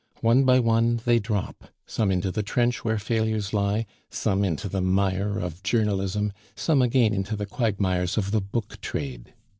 [0.21, 4.81] One by one they drop, some into the trench where failures lie, some into the
[4.81, 9.35] mire of journalism, some again into the quagmires of the book trade.